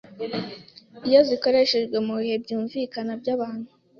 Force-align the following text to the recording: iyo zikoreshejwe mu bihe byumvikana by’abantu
iyo 1.07 1.19
zikoreshejwe 1.29 1.97
mu 2.05 2.13
bihe 2.19 2.35
byumvikana 2.43 3.11
by’abantu 3.21 3.69